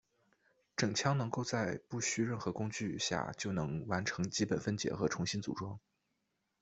[0.75, 5.79] 整枪能够在不需任何工具下就能完成基本分解和重新组装。